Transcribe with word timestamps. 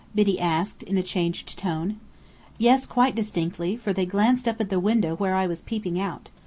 Biddy 0.15 0.39
asked, 0.39 0.81
in 0.81 0.97
a 0.97 1.03
changed 1.03 1.59
tone. 1.59 1.99
"Yes, 2.57 2.87
quite 2.87 3.13
distinctly, 3.15 3.77
for 3.77 3.93
they 3.93 4.07
glanced 4.07 4.47
up 4.47 4.59
at 4.59 4.71
the 4.71 4.79
window 4.79 5.15
where 5.15 5.35
I 5.35 5.45
was 5.45 5.61
peeping 5.61 5.99
out. 6.01 6.31